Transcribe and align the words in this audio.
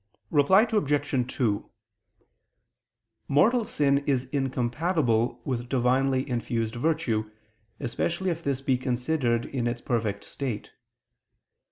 Reply 0.31 0.63
Obj. 0.67 1.31
2: 1.37 1.69
Mortal 3.27 3.63
sin 3.65 3.99
is 4.07 4.25
incompatible 4.31 5.39
with 5.45 5.69
divinely 5.69 6.27
infused 6.27 6.73
virtue, 6.73 7.29
especially 7.79 8.31
if 8.31 8.43
this 8.43 8.61
be 8.61 8.77
considered 8.79 9.45
in 9.45 9.67
its 9.67 9.79
perfect 9.79 10.23
state. 10.23 10.71